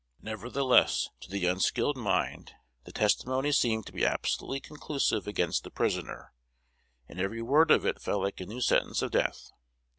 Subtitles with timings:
[0.23, 2.55] Nevertheless, to the unskilled mind,
[2.85, 6.33] the testimony seemed to be absolutely conclusive against the prisoner,
[7.07, 9.51] and every word of it fell like a new sentence of death.